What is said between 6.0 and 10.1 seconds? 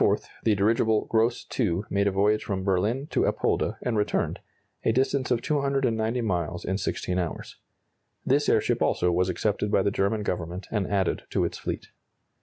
miles in 16 hours. This airship also was accepted by the